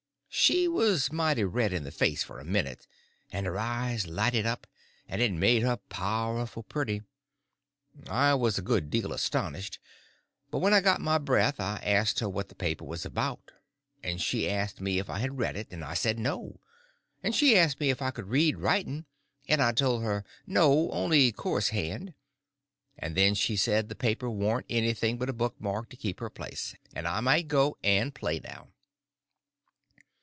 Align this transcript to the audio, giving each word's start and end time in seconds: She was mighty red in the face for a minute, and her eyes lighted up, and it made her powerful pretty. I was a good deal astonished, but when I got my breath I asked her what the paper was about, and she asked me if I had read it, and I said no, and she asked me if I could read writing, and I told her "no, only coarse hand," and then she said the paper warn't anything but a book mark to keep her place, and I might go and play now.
She 0.33 0.65
was 0.65 1.11
mighty 1.11 1.43
red 1.43 1.73
in 1.73 1.83
the 1.83 1.91
face 1.91 2.23
for 2.23 2.39
a 2.39 2.45
minute, 2.45 2.87
and 3.33 3.45
her 3.45 3.59
eyes 3.59 4.07
lighted 4.07 4.45
up, 4.45 4.65
and 5.09 5.21
it 5.21 5.33
made 5.33 5.61
her 5.61 5.75
powerful 5.75 6.63
pretty. 6.63 7.03
I 8.07 8.33
was 8.35 8.57
a 8.57 8.61
good 8.61 8.89
deal 8.89 9.11
astonished, 9.11 9.77
but 10.49 10.59
when 10.59 10.73
I 10.73 10.79
got 10.79 11.01
my 11.01 11.17
breath 11.17 11.59
I 11.59 11.81
asked 11.83 12.21
her 12.21 12.29
what 12.29 12.47
the 12.47 12.55
paper 12.55 12.85
was 12.85 13.05
about, 13.05 13.51
and 14.01 14.21
she 14.21 14.49
asked 14.49 14.79
me 14.79 14.99
if 14.99 15.09
I 15.09 15.19
had 15.19 15.37
read 15.37 15.57
it, 15.57 15.67
and 15.69 15.83
I 15.83 15.95
said 15.95 16.17
no, 16.17 16.61
and 17.21 17.35
she 17.35 17.57
asked 17.57 17.81
me 17.81 17.89
if 17.89 18.01
I 18.01 18.09
could 18.11 18.29
read 18.29 18.57
writing, 18.57 19.03
and 19.49 19.61
I 19.61 19.73
told 19.73 20.01
her 20.01 20.23
"no, 20.47 20.89
only 20.91 21.33
coarse 21.33 21.69
hand," 21.69 22.13
and 22.97 23.17
then 23.17 23.35
she 23.35 23.57
said 23.57 23.89
the 23.89 23.95
paper 23.95 24.29
warn't 24.29 24.65
anything 24.69 25.17
but 25.17 25.29
a 25.29 25.33
book 25.33 25.59
mark 25.59 25.89
to 25.89 25.97
keep 25.97 26.21
her 26.21 26.29
place, 26.29 26.73
and 26.95 27.05
I 27.05 27.19
might 27.19 27.49
go 27.49 27.77
and 27.83 28.15
play 28.15 28.39
now. 28.39 28.69